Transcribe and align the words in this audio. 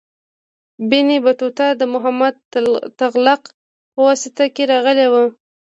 ابن 0.83 1.09
بطوطه 1.25 1.65
د 1.79 1.81
محمد 1.93 2.35
تغلق 3.01 3.41
په 3.93 3.99
وخت 4.07 4.37
کې 4.55 4.63
راغلی 4.71 5.07
و. 5.09 5.13